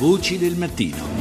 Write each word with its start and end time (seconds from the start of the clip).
Voci 0.00 0.38
del 0.38 0.56
mattino. 0.56 1.19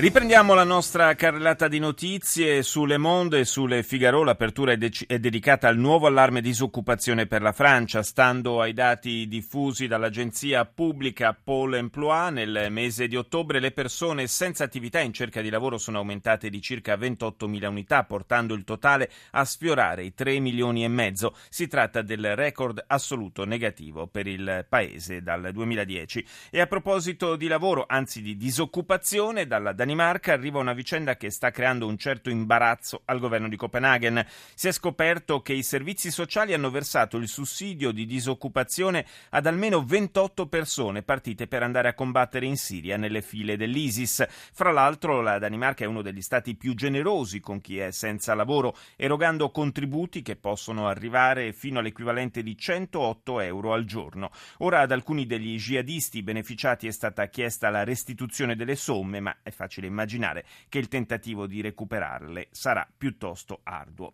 Riprendiamo 0.00 0.54
la 0.54 0.64
nostra 0.64 1.14
carrellata 1.14 1.68
di 1.68 1.78
notizie 1.78 2.62
su 2.62 2.86
Le 2.86 2.96
Monde 2.96 3.40
e 3.40 3.44
sulle 3.44 3.82
Figaro. 3.82 4.24
L'apertura 4.24 4.72
è, 4.72 4.78
dec- 4.78 5.04
è, 5.06 5.18
dedicata 5.18 5.68
al 5.68 5.76
nuovo 5.76 6.06
allarme 6.06 6.40
disoccupazione 6.40 7.26
per 7.26 7.42
la 7.42 7.52
Francia. 7.52 8.02
Stando 8.02 8.62
ai 8.62 8.72
dati 8.72 9.28
diffusi 9.28 9.86
dall'agenzia 9.86 10.64
pubblica 10.64 11.34
Pôle 11.34 11.76
Emploi, 11.76 12.32
nel 12.32 12.68
mese 12.70 13.08
di 13.08 13.16
ottobre 13.16 13.60
le 13.60 13.72
persone 13.72 14.26
senza 14.26 14.64
attività 14.64 15.00
in 15.00 15.12
cerca 15.12 15.42
di 15.42 15.50
lavoro 15.50 15.76
sono 15.76 15.98
aumentate 15.98 16.48
di 16.48 16.62
circa 16.62 16.94
28.000 16.94 17.66
unità, 17.66 18.02
portando 18.04 18.54
il 18.54 18.64
totale 18.64 19.10
a 19.32 19.44
sfiorare 19.44 20.02
i 20.02 20.14
3 20.14 20.38
milioni 20.38 20.82
e 20.82 20.88
mezzo. 20.88 21.36
Si 21.50 21.66
tratta 21.66 22.00
del 22.00 22.36
record 22.36 22.82
assoluto 22.86 23.44
negativo 23.44 24.06
per 24.06 24.26
il 24.26 24.64
paese 24.66 25.20
dal 25.20 25.50
2010. 25.52 26.24
E 26.48 26.58
a 26.58 26.66
proposito 26.66 27.36
di 27.36 27.48
lavoro, 27.48 27.84
anzi 27.86 28.22
di 28.22 28.38
disoccupazione, 28.38 29.46
dalla 29.46 29.74
Danimarca 29.74 29.88
Danimarca 29.90 30.32
arriva 30.32 30.60
una 30.60 30.72
vicenda 30.72 31.16
che 31.16 31.32
sta 31.32 31.50
creando 31.50 31.88
un 31.88 31.98
certo 31.98 32.30
imbarazzo 32.30 33.02
al 33.06 33.18
governo 33.18 33.48
di 33.48 33.56
Copenaghen. 33.56 34.24
Si 34.54 34.68
è 34.68 34.72
scoperto 34.72 35.42
che 35.42 35.52
i 35.52 35.64
servizi 35.64 36.12
sociali 36.12 36.54
hanno 36.54 36.70
versato 36.70 37.16
il 37.16 37.26
sussidio 37.26 37.90
di 37.90 38.06
disoccupazione 38.06 39.04
ad 39.30 39.46
almeno 39.46 39.84
28 39.84 40.46
persone 40.46 41.02
partite 41.02 41.48
per 41.48 41.64
andare 41.64 41.88
a 41.88 41.94
combattere 41.94 42.46
in 42.46 42.56
Siria 42.56 42.96
nelle 42.96 43.20
file 43.20 43.56
dell'ISIS. 43.56 44.24
Fra 44.52 44.70
l'altro 44.70 45.22
la 45.22 45.40
Danimarca 45.40 45.82
è 45.82 45.88
uno 45.88 46.02
degli 46.02 46.22
stati 46.22 46.54
più 46.54 46.76
generosi 46.76 47.40
con 47.40 47.60
chi 47.60 47.80
è 47.80 47.90
senza 47.90 48.34
lavoro, 48.34 48.76
erogando 48.94 49.50
contributi 49.50 50.22
che 50.22 50.36
possono 50.36 50.86
arrivare 50.86 51.52
fino 51.52 51.80
all'equivalente 51.80 52.44
di 52.44 52.56
108 52.56 53.40
euro 53.40 53.72
al 53.72 53.84
giorno. 53.86 54.30
Ora 54.58 54.82
ad 54.82 54.92
alcuni 54.92 55.26
degli 55.26 55.56
jihadisti 55.56 56.22
beneficiati 56.22 56.86
è 56.86 56.92
stata 56.92 57.26
chiesta 57.26 57.70
la 57.70 57.82
restituzione 57.82 58.54
delle 58.54 58.76
somme, 58.76 59.18
ma 59.18 59.36
è 59.42 59.50
facile 59.50 59.78
facile 59.80 59.86
immaginare 59.86 60.44
che 60.68 60.78
il 60.78 60.88
tentativo 60.88 61.46
di 61.46 61.60
recuperarle 61.62 62.48
sarà 62.50 62.86
piuttosto 62.96 63.60
arduo. 63.64 64.12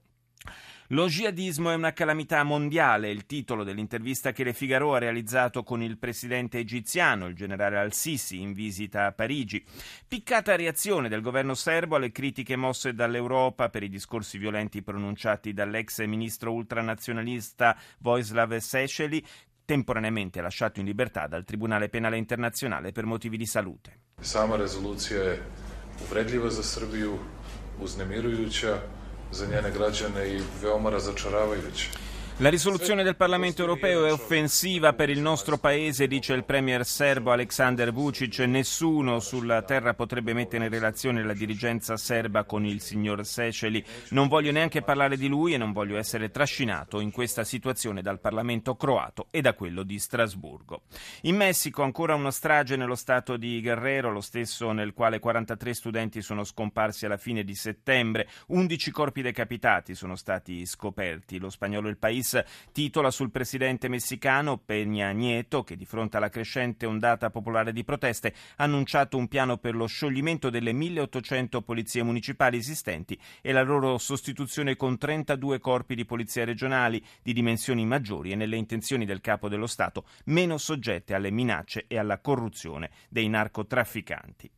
Lo 0.90 1.08
jihadismo 1.08 1.72
è 1.72 1.74
una 1.74 1.92
calamità 1.92 2.44
mondiale, 2.44 3.10
il 3.10 3.26
titolo 3.26 3.64
dell'intervista 3.64 4.30
che 4.30 4.44
Le 4.44 4.52
Figaro 4.52 4.94
ha 4.94 4.98
realizzato 4.98 5.64
con 5.64 5.82
il 5.82 5.98
presidente 5.98 6.58
egiziano, 6.58 7.26
il 7.26 7.34
generale 7.34 7.76
al-Sisi, 7.76 8.40
in 8.40 8.52
visita 8.52 9.06
a 9.06 9.12
Parigi. 9.12 9.64
Piccata 10.06 10.54
reazione 10.54 11.08
del 11.08 11.22
governo 11.22 11.54
serbo 11.54 11.96
alle 11.96 12.12
critiche 12.12 12.54
mosse 12.54 12.94
dall'Europa 12.94 13.68
per 13.68 13.82
i 13.82 13.88
discorsi 13.88 14.38
violenti 14.38 14.82
pronunciati 14.82 15.52
dall'ex 15.52 16.04
ministro 16.04 16.52
ultranazionalista 16.52 17.76
Vojislav 17.98 18.56
Sešeli, 18.56 19.26
temporaneamente 19.66 20.40
lasciato 20.40 20.80
in 20.80 20.86
libertà 20.86 21.26
dal 21.26 21.44
Tribunale 21.44 21.88
Penale 21.88 22.16
Internazionale 22.16 22.92
per 22.92 23.04
motivi 23.04 23.36
di 23.36 23.46
salute. 23.46 23.98
Sama 24.20 24.56
rezolucija 24.56 25.22
je 25.22 25.42
uvredljiva 26.06 26.50
za 26.50 26.62
Srbiju, 26.62 27.18
uznemirujuća 27.80 28.80
za 29.30 29.46
njene 29.46 29.70
građane 29.70 30.28
i 30.28 30.40
veoma 30.62 30.90
razočaravajuća. 30.90 32.05
La 32.40 32.50
risoluzione 32.50 33.02
del 33.02 33.16
Parlamento 33.16 33.62
europeo 33.62 34.04
è 34.04 34.12
offensiva 34.12 34.92
per 34.92 35.08
il 35.08 35.20
nostro 35.20 35.56
paese, 35.56 36.06
dice 36.06 36.34
il 36.34 36.44
premier 36.44 36.84
serbo 36.84 37.32
Aleksandar 37.32 37.90
Vucic. 37.92 38.40
Nessuno 38.40 39.20
sulla 39.20 39.62
terra 39.62 39.94
potrebbe 39.94 40.34
mettere 40.34 40.64
in 40.66 40.70
relazione 40.70 41.24
la 41.24 41.32
dirigenza 41.32 41.96
serba 41.96 42.44
con 42.44 42.66
il 42.66 42.82
signor 42.82 43.24
Seceli. 43.24 43.82
Non 44.10 44.28
voglio 44.28 44.52
neanche 44.52 44.82
parlare 44.82 45.16
di 45.16 45.28
lui 45.28 45.54
e 45.54 45.56
non 45.56 45.72
voglio 45.72 45.96
essere 45.96 46.30
trascinato 46.30 47.00
in 47.00 47.10
questa 47.10 47.42
situazione 47.42 48.02
dal 48.02 48.20
Parlamento 48.20 48.76
croato 48.76 49.28
e 49.30 49.40
da 49.40 49.54
quello 49.54 49.82
di 49.82 49.98
Strasburgo. 49.98 50.82
In 51.22 51.36
Messico 51.36 51.84
ancora 51.84 52.14
una 52.14 52.30
strage 52.30 52.76
nello 52.76 52.96
stato 52.96 53.38
di 53.38 53.62
Guerrero, 53.62 54.12
lo 54.12 54.20
stesso 54.20 54.72
nel 54.72 54.92
quale 54.92 55.20
43 55.20 55.72
studenti 55.72 56.20
sono 56.20 56.44
scomparsi 56.44 57.06
alla 57.06 57.16
fine 57.16 57.44
di 57.44 57.54
settembre. 57.54 58.28
11 58.48 58.90
corpi 58.90 59.22
decapitati 59.22 59.94
sono 59.94 60.16
stati 60.16 60.66
scoperti. 60.66 61.38
Lo 61.38 61.48
spagnolo 61.48 61.88
Il 61.88 61.96
País 62.26 62.44
titola 62.72 63.12
sul 63.12 63.30
presidente 63.30 63.88
messicano 63.88 64.60
Peña 64.66 65.12
Nieto 65.12 65.62
che 65.62 65.76
di 65.76 65.84
fronte 65.84 66.16
alla 66.16 66.28
crescente 66.28 66.84
ondata 66.84 67.30
popolare 67.30 67.72
di 67.72 67.84
proteste 67.84 68.34
ha 68.56 68.64
annunciato 68.64 69.16
un 69.16 69.28
piano 69.28 69.58
per 69.58 69.76
lo 69.76 69.86
scioglimento 69.86 70.50
delle 70.50 70.72
1800 70.72 71.62
polizie 71.62 72.02
municipali 72.02 72.56
esistenti 72.56 73.18
e 73.40 73.52
la 73.52 73.62
loro 73.62 73.98
sostituzione 73.98 74.74
con 74.74 74.98
32 74.98 75.60
corpi 75.60 75.94
di 75.94 76.04
polizia 76.04 76.44
regionali 76.44 77.02
di 77.22 77.32
dimensioni 77.32 77.86
maggiori 77.86 78.32
e 78.32 78.34
nelle 78.34 78.56
intenzioni 78.56 79.04
del 79.04 79.20
capo 79.20 79.48
dello 79.48 79.66
Stato 79.66 80.06
meno 80.24 80.58
soggette 80.58 81.14
alle 81.14 81.30
minacce 81.30 81.84
e 81.86 81.96
alla 81.96 82.18
corruzione 82.18 82.90
dei 83.08 83.28
narcotrafficanti. 83.28 84.50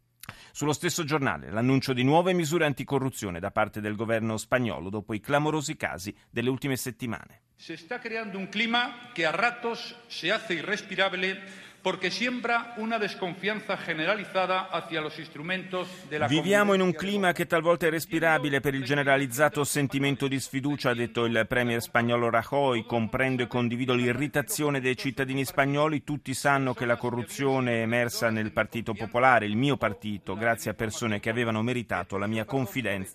Sullo 0.53 0.73
stesso 0.73 1.05
giornale 1.05 1.51
l'annuncio 1.51 1.93
di 1.93 2.03
nuove 2.03 2.33
misure 2.33 2.65
anticorruzione 2.65 3.41
da 3.41 3.51
parte 3.51 3.81
del 3.81 3.97
governo 3.97 4.37
spagnolo 4.37 4.91
dopo 4.91 5.15
i 5.15 5.21
clamorosi 5.21 5.77
casi 5.77 6.15
delle 6.31 6.51
ultime 6.51 6.77
settimane. 6.77 7.43
Se 7.55 7.77
sta 7.77 7.99
creando 7.99 8.39
un 8.39 8.49
clima 8.49 9.11
che 9.13 9.25
a 9.25 9.31
ratos 9.31 9.95
se 10.07 10.31
hace 10.31 10.55
irrespirabile 10.55 11.68
porque 11.81 12.11
siembra 12.11 12.75
una 12.77 12.99
desconfianza 12.99 13.77
generalizzata 13.77 14.69
hacia 14.71 15.01
los 15.01 15.17
instrumentos 15.19 15.89
della 16.09 16.27
Viviamo 16.27 16.75
in 16.75 16.81
un 16.81 16.93
clima 16.93 17.33
che 17.33 17.47
talvolta 17.47 17.87
è 17.87 17.91
respirabile 17.91 18.61
per 18.61 18.75
il 18.75 18.85
generalizzato 18.85 19.65
sentimento 19.65 20.29
di 20.29 20.39
sfiducia, 20.41 20.91
ha 20.91 20.95
detto 20.95 21.25
il 21.25 21.47
premier 21.49 21.81
spagnolo 21.81 22.31
Rajoy. 22.31 22.85
Comprendo 22.85 23.43
e 23.43 23.47
condivido 23.47 23.95
l'irritazione 23.95 24.81
dei 24.81 24.97
cittadini 24.97 25.45
spagnoli. 25.45 26.05
Tutti 26.05 26.35
sanno 26.35 26.75
che 26.75 26.85
la 26.85 26.97
corruzione 26.97 27.79
è 27.79 27.83
emersa 27.83 28.31
nel 28.31 28.53
Partito 28.53 28.93
Popolare, 28.93 29.47
il 29.47 29.57
mio 29.57 29.77
partito, 29.77 30.35
grazie 30.35 30.73
a 30.73 30.75
persone 30.75 31.21
che 31.21 31.31
avevano 31.31 31.63
meritato 31.63 32.17
la 32.17 32.27
mia, 32.27 32.45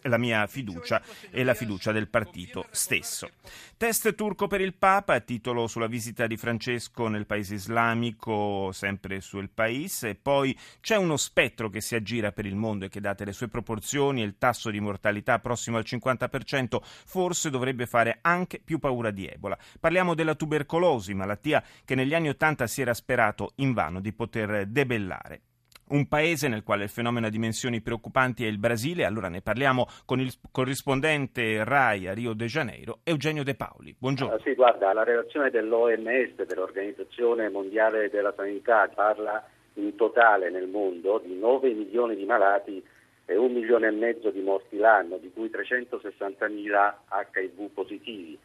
la 0.04 0.18
mia 0.18 0.48
fiducia 0.48 1.02
e 1.30 1.44
la 1.44 1.54
fiducia 1.54 1.92
del 1.92 2.08
partito 2.08 2.66
stesso. 2.72 3.30
Test 3.78 4.16
turco 4.16 4.48
per 4.48 4.62
il 4.62 4.74
Papa, 4.74 5.20
titolo 5.20 5.68
sulla 5.68 5.88
visita 5.88 6.26
di 6.28 6.38
Francesco 6.38 7.08
nel 7.08 7.26
paese 7.26 7.56
islamico 7.56 8.53
sempre 8.72 9.22
sul 9.22 9.50
Paese. 9.50 10.10
E 10.10 10.16
poi 10.16 10.58
c'è 10.82 10.96
uno 10.96 11.18
spettro 11.18 11.70
che 11.70 11.82
si 11.82 11.96
aggira 11.96 12.32
per 12.32 12.46
il 12.46 12.56
mondo 12.56 12.86
e 12.86 12.90
che, 12.90 13.02
date 13.02 13.26
le 13.26 13.34
sue 13.34 13.48
proporzioni 13.48 14.22
e 14.22 14.26
il 14.26 14.38
tasso 14.38 14.70
di 14.70 14.80
mortalità 14.80 15.40
prossimo 15.40 15.78
al 15.78 15.84
50%, 15.86 16.78
forse 16.82 17.50
dovrebbe 17.50 17.86
fare 17.86 18.20
anche 18.22 18.60
più 18.64 18.80
paura 18.80 19.12
di 19.12 19.28
Ebola. 19.28 19.58
Parliamo 19.80 20.16
della 20.16 20.36
tubercolosi, 20.36 21.14
malattia 21.14 21.64
che 21.86 21.96
negli 21.96 22.14
anni 22.14 22.30
Ottanta 22.30 22.68
si 22.68 22.82
era 22.82 22.94
sperato 22.94 23.54
invano 23.56 24.00
di 24.00 24.14
poter 24.14 24.66
debellare. 24.68 25.42
Un 25.86 26.08
paese 26.08 26.48
nel 26.48 26.64
quale 26.64 26.84
il 26.84 26.90
fenomeno 26.90 27.28
ha 27.28 27.30
dimensioni 27.30 27.82
preoccupanti 27.82 28.46
è 28.46 28.48
il 28.48 28.58
Brasile, 28.58 29.04
allora 29.04 29.28
ne 29.28 29.42
parliamo 29.42 29.86
con 30.06 30.20
il 30.20 30.32
corrispondente 30.50 31.64
RAI 31.64 32.08
a 32.08 32.14
Rio 32.14 32.34
de 32.34 32.46
Janeiro, 32.46 33.00
Eugenio 33.04 33.44
De 33.44 33.54
Paoli. 33.54 33.94
Buongiorno. 33.98 34.36
Ah, 34.36 34.40
sì, 34.44 34.54
guarda, 34.54 34.94
la 34.94 35.04
relazione 35.04 35.50
dell'OMS, 35.50 36.46
dell'Organizzazione 36.46 37.50
Mondiale 37.50 38.10
della 38.10 38.34
Sanità, 38.36 38.90
parla 38.94 39.46
in 39.76 39.96
totale 39.96 40.50
nel 40.50 40.68
mondo 40.68 41.22
di 41.24 41.38
9 41.38 41.74
milioni 41.74 42.16
di 42.16 42.26
malati 42.26 42.84
e 43.26 43.36
un 43.36 43.52
milione 43.52 43.88
e 43.88 43.92
mezzo 43.92 44.30
di 44.32 44.42
morti 44.42 44.78
l'anno, 44.78 45.18
di 45.18 45.32
cui 45.34 45.50
360 45.50 46.48
mila 46.48 47.04
HIV 47.10 47.70
positivi. 47.74 48.40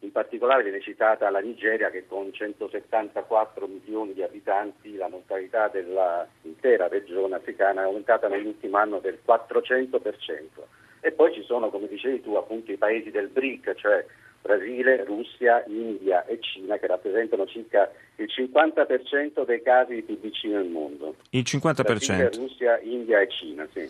In 0.00 0.12
particolare 0.12 0.62
viene 0.62 0.80
citata 0.80 1.30
la 1.30 1.40
Nigeria 1.40 1.90
che 1.90 2.06
con 2.06 2.32
174 2.32 3.66
milioni 3.66 4.12
di 4.12 4.22
abitanti 4.22 4.96
la 4.96 5.08
mortalità 5.08 5.68
dell'intera 5.68 6.88
regione 6.88 7.36
africana 7.36 7.82
è 7.82 7.84
aumentata 7.84 8.28
nell'ultimo 8.28 8.76
anno 8.76 8.98
del 8.98 9.18
400%. 9.26 10.62
E 11.00 11.12
poi 11.12 11.32
ci 11.32 11.42
sono, 11.42 11.70
come 11.70 11.88
dicevi 11.88 12.22
tu, 12.22 12.34
appunto 12.34 12.70
i 12.72 12.76
paesi 12.76 13.10
del 13.10 13.28
BRIC, 13.28 13.74
cioè 13.74 14.04
Brasile, 14.44 15.02
Russia, 15.04 15.64
India 15.68 16.26
e 16.26 16.38
Cina 16.38 16.76
che 16.76 16.86
rappresentano 16.86 17.46
circa 17.46 17.90
il 18.16 18.28
50% 18.28 19.42
dei 19.46 19.62
casi 19.62 19.94
di 19.94 20.04
TBC 20.04 20.44
nel 20.44 20.66
mondo. 20.66 21.14
Il 21.30 21.44
50%? 21.46 21.82
Brasile, 21.82 22.30
Russia, 22.34 22.78
India 22.80 23.20
e 23.20 23.28
Cina, 23.30 23.66
sì. 23.72 23.88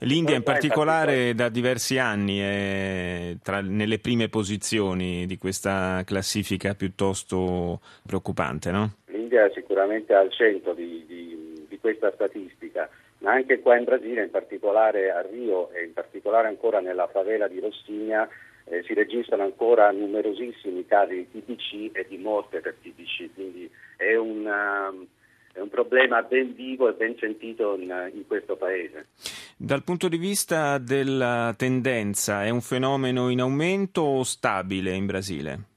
L'India 0.00 0.34
in 0.34 0.42
particolare 0.42 1.32
da 1.34 1.48
diversi 1.48 1.98
anni 1.98 2.40
è 2.40 3.36
tra, 3.40 3.60
nelle 3.60 4.00
prime 4.00 4.28
posizioni 4.28 5.26
di 5.26 5.38
questa 5.38 6.02
classifica 6.04 6.74
piuttosto 6.74 7.80
preoccupante, 8.04 8.72
no? 8.72 8.94
L'India 9.06 9.44
è 9.44 9.52
sicuramente 9.54 10.12
al 10.12 10.32
centro 10.32 10.74
di, 10.74 11.04
di, 11.06 11.66
di 11.68 11.78
questa 11.78 12.10
statistica 12.12 12.90
ma 13.18 13.32
anche 13.32 13.60
qua 13.60 13.78
in 13.78 13.84
Brasile, 13.84 14.24
in 14.24 14.30
particolare 14.30 15.10
a 15.10 15.22
Rio 15.22 15.70
e 15.70 15.84
in 15.84 15.94
particolare 15.94 16.46
ancora 16.48 16.80
nella 16.80 17.06
favela 17.06 17.48
di 17.48 17.58
Rossigna, 17.58 18.28
eh, 18.64 18.82
si 18.84 18.94
registrano 18.94 19.42
ancora 19.42 19.90
numerosissimi 19.90 20.86
casi 20.86 21.26
di 21.30 21.44
TBC 21.44 21.96
e 21.96 22.06
di 22.08 22.18
morte 22.18 22.60
per 22.60 22.76
TBC, 22.82 23.34
quindi 23.34 23.70
è 23.96 24.14
un, 24.16 24.46
um, 24.46 25.06
è 25.52 25.60
un 25.60 25.68
problema 25.68 26.22
ben 26.22 26.54
vivo 26.54 26.88
e 26.88 26.94
ben 26.94 27.16
sentito 27.18 27.76
in, 27.76 28.10
in 28.14 28.26
questo 28.26 28.56
Paese. 28.56 29.08
Dal 29.56 29.84
punto 29.84 30.08
di 30.08 30.16
vista 30.16 30.78
della 30.78 31.54
tendenza, 31.56 32.44
è 32.44 32.50
un 32.50 32.60
fenomeno 32.60 33.28
in 33.28 33.40
aumento 33.40 34.00
o 34.00 34.22
stabile 34.22 34.92
in 34.94 35.06
Brasile? 35.06 35.73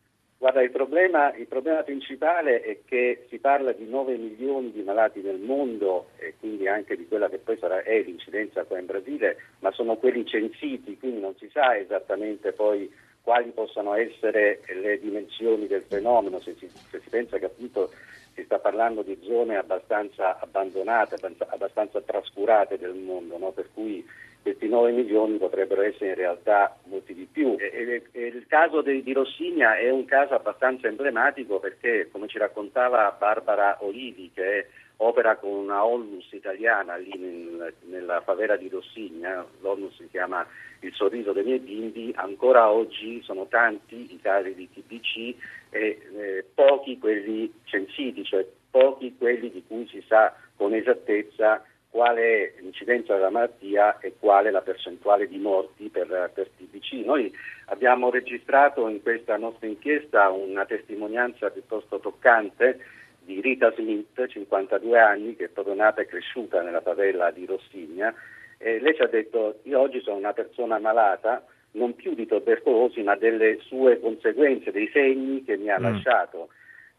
Guarda, 0.48 0.64
il 0.64 0.72
problema, 0.72 1.36
il 1.36 1.46
problema, 1.46 1.84
principale 1.84 2.62
è 2.62 2.78
che 2.86 3.26
si 3.28 3.38
parla 3.38 3.74
di 3.74 3.86
9 3.86 4.16
milioni 4.16 4.72
di 4.72 4.82
malati 4.82 5.20
nel 5.20 5.40
mondo 5.40 6.12
e 6.16 6.36
quindi 6.40 6.70
anche 6.70 6.96
di 6.96 7.06
quella 7.06 7.28
che 7.28 7.40
poi 7.40 7.58
sarà, 7.58 7.84
è 7.84 8.00
l'incidenza 8.00 8.64
qua 8.64 8.80
in 8.80 8.86
Brasile, 8.86 9.36
ma 9.60 9.72
sono 9.72 9.98
quelli 9.98 10.26
censiti, 10.26 10.98
quindi 10.98 11.20
non 11.20 11.36
si 11.36 11.50
sa 11.52 11.76
esattamente 11.76 12.54
poi 12.54 12.90
quali 13.22 13.50
possano 13.50 13.94
essere 13.96 14.62
le 14.68 14.98
dimensioni 15.02 15.68
del 15.68 15.84
fenomeno, 15.86 16.40
se 16.40 16.56
si, 16.58 16.70
se 16.70 17.02
si 17.02 17.10
pensa 17.10 17.38
che 17.40 17.46
appunto 17.48 17.92
si 18.34 18.42
sta 18.46 18.58
parlando 18.58 19.02
di 19.02 19.20
zone 19.24 19.58
abbastanza 19.58 20.40
abbandonate, 20.40 21.18
abbastanza 21.48 22.00
trascurate 22.00 22.78
del 22.78 22.94
mondo, 22.94 23.38
no? 23.38 23.52
per 23.52 23.68
cui 23.74 24.02
questi 24.48 24.70
9 24.70 24.94
milioni 24.94 25.38
potrebbero 25.38 25.82
essere 25.82 26.12
in 26.12 26.16
realtà 26.16 26.78
molti 26.86 27.14
di 27.14 27.28
più. 27.30 27.58
E, 27.60 28.04
e, 28.14 28.28
il 28.28 28.46
caso 28.48 28.82
di, 28.82 29.04
di 29.04 29.12
Rossigna 29.12 29.76
è 29.76 29.90
un 29.90 30.06
caso 30.06 30.36
abbastanza 30.36 30.88
emblematico 30.88 31.60
perché, 31.60 32.08
come 32.10 32.30
ci 32.30 32.38
raccontava 32.38 33.14
Barbara 33.20 33.78
Olivi, 33.82 34.32
che 34.34 34.68
opera 34.98 35.36
con 35.36 35.52
una 35.52 35.86
onlus 35.86 36.32
italiana 36.32 36.96
lì 36.96 37.12
nel, 37.18 37.74
nella 37.90 38.22
favela 38.22 38.56
di 38.56 38.70
Rossigna, 38.70 39.46
l'onlus 39.60 39.98
si 39.98 40.08
chiama 40.10 40.48
Il 40.80 40.94
sorriso 40.94 41.34
dei 41.34 41.44
miei 41.44 41.60
bimbi, 41.60 42.14
ancora 42.16 42.72
oggi 42.72 43.22
sono 43.24 43.48
tanti 43.48 44.14
i 44.14 44.20
casi 44.22 44.56
di 44.56 44.70
TBC 44.72 45.36
e 45.72 46.00
eh, 46.16 46.46
pochi 46.54 46.98
quelli 47.00 47.52
censiti, 47.66 48.24
cioè 48.24 48.48
pochi 48.72 49.14
quelli 49.18 49.52
di 49.52 49.64
cui 49.68 49.88
si 49.88 50.02
sa 50.08 50.34
con 50.56 50.74
esattezza 50.74 51.64
qual 51.90 52.18
è 52.18 52.54
l'incidenza 52.60 53.16
della 53.16 53.30
malattia 53.30 54.00
e 54.00 54.16
qual 54.20 54.46
è 54.46 54.52
la 54.52 54.62
percentuale 54.62 55.28
di 55.28 55.38
morti 55.38 55.90
per, 55.90 56.32
per 56.34 56.50
TBC. 56.58 57.06
Noi 57.06 57.34
abbiamo 57.66 58.10
registrato 58.10 58.88
in 58.88 59.02
questa 59.02 59.38
nostra 59.38 59.68
inchiesta 59.68 60.30
una 60.30 60.66
testimonianza 60.66 61.50
piuttosto 61.50 62.00
toccante 62.00 62.80
di 63.28 63.42
Rita 63.42 63.74
Smith, 63.74 64.26
52 64.26 65.00
anni, 65.00 65.36
che 65.36 65.46
è 65.46 65.50
proprio 65.50 65.76
nata 65.76 66.02
e 66.02 66.06
cresciuta 66.06 66.62
nella 66.62 66.82
favela 66.82 67.30
di 67.32 67.46
Rossigna. 67.46 68.14
E 68.58 68.80
lei 68.80 68.96
ci 68.96 69.02
ha 69.02 69.08
detto, 69.08 69.60
io 69.64 69.80
oggi 69.80 70.00
sono 70.02 70.16
una 70.16 70.34
persona 70.34 70.80
malata, 70.80 71.46
non 71.72 71.94
più 71.94 72.16
di 72.16 72.26
tubercolosi, 72.26 73.04
ma 73.04 73.16
delle 73.16 73.60
sue 73.62 74.00
conseguenze, 74.00 74.72
dei 74.72 74.90
segni 74.94 75.44
che 75.44 75.58
mi 75.58 75.70
ha 75.70 75.80
mm. 75.80 75.84
lasciato. 75.84 76.50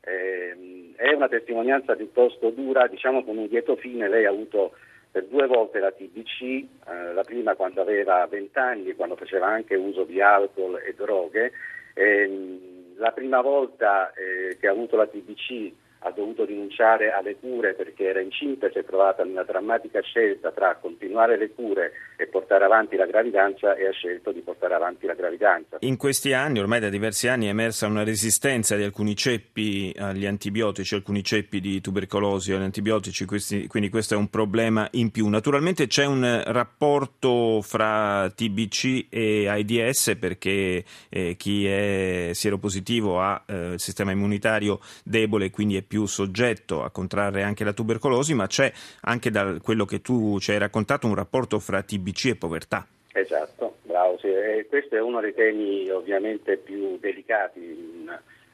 Eh, 0.09 0.93
è 0.97 1.13
una 1.13 1.29
testimonianza 1.29 1.95
piuttosto 1.95 2.51
dura, 2.51 2.87
diciamo 2.87 3.23
con 3.25 3.37
un 3.37 3.47
lieto 3.47 3.77
fine, 3.77 4.09
lei 4.09 4.25
ha 4.25 4.31
avuto 4.31 4.73
per 5.11 5.27
due 5.27 5.47
volte 5.47 5.79
la 5.79 5.93
TBC, 5.93 6.43
eh, 6.43 7.13
la 7.13 7.23
prima 7.23 7.55
quando 7.55 7.81
aveva 7.81 8.27
20 8.27 8.59
anni, 8.59 8.95
quando 8.95 9.17
faceva 9.17 9.47
anche 9.47 9.75
uso 9.75 10.05
di 10.05 10.21
alcol 10.21 10.81
e 10.85 10.95
droghe. 10.95 11.53
Eh, 11.95 12.77
la 12.97 13.13
prima 13.13 13.41
volta 13.41 14.13
eh, 14.13 14.57
che 14.59 14.67
ha 14.67 14.73
avuto 14.73 14.97
la 14.97 15.07
TBC 15.07 15.73
ha 16.01 16.11
dovuto 16.11 16.45
rinunciare 16.45 17.11
alle 17.11 17.37
cure 17.37 17.75
perché 17.75 18.09
era 18.09 18.21
incinta 18.21 18.67
e 18.67 18.71
si 18.73 18.79
è 18.79 18.85
trovata 18.85 19.25
nella 19.25 19.45
drammatica 19.45 20.01
scelta 20.01 20.53
tra 20.53 20.77
continuare 20.81 21.37
le 21.37 21.51
cure 21.53 21.93
e 22.17 22.27
portare 22.27 22.65
avanti 22.65 22.97
la 22.97 23.07
gravidanza 23.07 23.75
e 23.75 23.87
ha 23.87 23.93
scelto 23.93 24.33
di 24.33 24.41
portare 24.41 24.75
avanti 24.75 25.07
la 25.07 25.15
gravidanza. 25.15 25.79
In 25.81 25.97
questi 25.97 26.33
anni, 26.33 26.59
ormai 26.59 26.81
da 26.81 26.89
diversi 26.89 27.29
anni, 27.29 27.47
è 27.47 27.51
emersa 27.51 27.87
una 27.87 28.05
resistenza 28.05 28.77
di 28.77 28.83
alcuni 28.83 29.15
ceppi 29.17 29.95
agli 29.97 30.27
antibiotici, 30.27 30.95
alcuni 30.95 31.23
ceppi 31.23 31.61
di 31.61 31.81
tubercolosi 31.81 32.53
agli 32.53 32.63
antibiotici, 32.63 33.25
questi, 33.25 33.67
quindi 33.67 33.89
questo 33.89 34.15
è 34.15 34.17
un 34.17 34.29
problema 34.29 34.89
in 34.93 35.11
più. 35.11 35.29
Naturalmente 35.29 35.87
c'è 35.87 36.05
un 36.07 36.43
rapporto 36.47 37.61
fra 37.63 38.31
TBC 38.35 39.07
e 39.11 39.49
AIDS 39.49 40.17
perché 40.19 40.85
eh, 41.09 41.35
chi 41.37 41.67
è 41.67 42.31
sieropositivo 42.33 43.21
ha 43.21 43.43
eh, 43.47 43.73
il 43.73 43.81
sistema 43.81 44.11
immunitario 44.11 44.81
debole 45.05 45.47
e 45.47 45.51
quindi 45.51 45.77
è 45.77 45.83
più 45.89 46.05
soggetto 46.07 46.85
a 46.85 46.91
contrarre 46.91 47.43
anche 47.43 47.65
la 47.65 47.73
tubercolosi, 47.73 48.35
ma 48.35 48.47
c'è 48.47 48.71
anche 49.01 49.31
da 49.31 49.57
quello 49.61 49.85
che 49.85 50.01
tu 50.01 50.39
ci 50.39 50.53
hai 50.53 50.59
raccontato 50.59 51.07
un 51.07 51.15
rapporto 51.15 51.59
fra 51.59 51.83
TBC 51.83 52.27
e 52.27 52.37
povertà. 52.37 52.87
Esatto, 53.13 53.79
bravo, 53.83 54.19
sì. 54.19 54.29
questo 54.69 54.95
è 54.95 55.01
uno 55.01 55.21
dei 55.21 55.35
temi 55.35 55.89
ovviamente 55.89 56.57
più 56.59 56.99
delicati, 56.99 58.07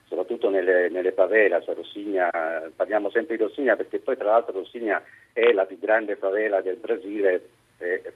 soprattutto 0.07 0.49
nelle, 0.49 0.89
nelle 0.89 1.13
favelas. 1.13 1.67
Rossigna, 1.67 2.31
parliamo 2.75 3.11
sempre 3.11 3.37
di 3.37 3.43
Rossigna 3.43 3.77
perché 3.77 3.99
poi 3.99 4.17
tra 4.17 4.31
l'altro 4.31 4.53
Rossigna 4.61 5.03
è 5.33 5.53
la 5.53 5.67
più 5.67 5.79
grande 5.79 6.17
favela 6.17 6.63
del 6.63 6.77
Brasile, 6.77 7.49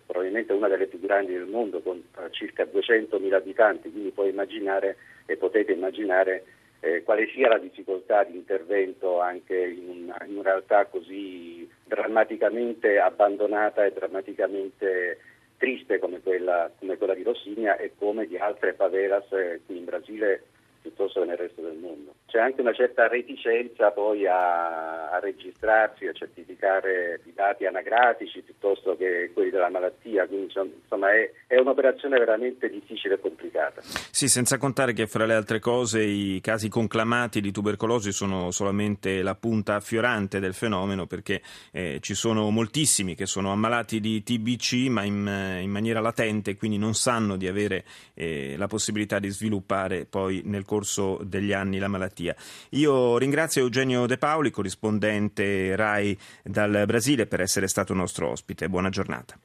probabilmente 0.06 0.53
una 0.53 0.69
delle 0.69 0.87
più 0.87 1.00
grandi 1.00 1.32
del 1.32 1.47
mondo 1.47 1.81
con 1.81 2.03
circa 2.31 2.64
200.000 2.64 3.35
abitanti, 3.35 3.91
quindi 3.91 4.11
puoi 4.11 4.31
immaginare 4.31 4.97
e 5.26 5.37
potete 5.37 5.73
immaginare 5.73 6.44
eh, 6.80 7.02
quale 7.02 7.28
sia 7.32 7.48
la 7.48 7.58
difficoltà 7.58 8.25
di 8.25 8.36
intervento 8.36 9.20
anche 9.20 9.56
in 9.56 9.88
una, 9.88 10.16
in 10.26 10.34
una, 10.34 10.42
realtà 10.42 10.86
così 10.86 11.69
drammaticamente 11.84 12.98
abbandonata 12.98 13.84
e 13.84 13.92
drammaticamente 13.92 15.19
triste 15.56 15.98
come 15.98 16.20
quella, 16.20 16.70
come 16.78 16.96
quella 16.96 17.14
di 17.14 17.25
Rossigna 17.25 17.76
e 17.76 17.92
come 17.98 18.26
di 18.26 18.36
altre 18.36 18.75
favelas 18.75 19.30
eh, 19.32 19.60
qui 19.66 19.78
in 19.78 19.84
Brasile 19.84 20.42
piuttosto 20.80 21.20
che 21.20 21.26
nel 21.26 21.36
resto 21.36 21.60
del 21.62 21.76
mondo. 21.76 22.14
C'è 22.26 22.38
anche 22.38 22.60
una 22.60 22.72
certa 22.72 23.08
reticenza 23.08 23.90
poi 23.90 24.26
a, 24.26 25.10
a 25.10 25.19
registrarsi, 25.19 26.06
a 26.06 26.12
certificare 26.12 27.20
i 27.25 27.32
dati 27.34 27.64
anagrafici 27.64 28.42
piuttosto 28.42 28.96
che 28.96 29.30
quelli 29.32 29.50
della 29.50 29.70
malattia, 29.70 30.26
quindi 30.26 30.52
insomma 30.54 31.10
è, 31.12 31.30
è 31.46 31.58
un'operazione 31.58 32.19
veramente 32.19 32.69
difficile 32.69 33.14
e 33.14 33.20
complicata. 33.20 33.80
Sì, 33.82 34.28
senza 34.28 34.58
contare 34.58 34.92
che 34.92 35.06
fra 35.06 35.25
le 35.25 35.34
altre 35.34 35.58
cose 35.58 36.02
i 36.02 36.40
casi 36.42 36.69
conclamati 36.69 37.40
di 37.40 37.50
tubercolosi 37.50 38.12
sono 38.12 38.50
solamente 38.50 39.22
la 39.22 39.34
punta 39.34 39.80
fiorante 39.80 40.38
del 40.38 40.54
fenomeno 40.54 41.06
perché 41.06 41.40
eh, 41.72 41.98
ci 42.00 42.14
sono 42.14 42.50
moltissimi 42.50 43.14
che 43.14 43.26
sono 43.26 43.52
ammalati 43.52 44.00
di 44.00 44.22
TBC 44.22 44.88
ma 44.88 45.02
in, 45.02 45.58
in 45.62 45.70
maniera 45.70 46.00
latente, 46.00 46.56
quindi 46.56 46.78
non 46.78 46.94
sanno 46.94 47.36
di 47.36 47.46
avere 47.46 47.84
eh, 48.14 48.56
la 48.56 48.66
possibilità 48.66 49.19
di 49.19 49.28
sviluppare 49.28 50.04
poi 50.04 50.42
nel 50.44 50.64
corso 50.69 51.19
degli 51.25 51.55
anni 51.55 51.79
la 51.79 51.88
malattia. 51.88 52.37
Io 52.70 53.17
ringrazio 53.17 53.62
Eugenio 53.62 54.05
De 54.05 54.19
Paoli, 54.19 54.50
corrispondente 54.50 55.75
RAI 55.75 56.17
dal 56.44 56.82
Brasile, 56.85 57.26
per 57.26 57.41
essere 57.41 57.69
stato 57.69 57.94
nostro 57.94 58.29
ospite. 58.29 58.69
Buona 58.69 58.91
giornata. 58.91 59.35